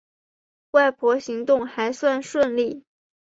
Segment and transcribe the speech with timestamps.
[0.71, 2.83] 外婆行动还算顺利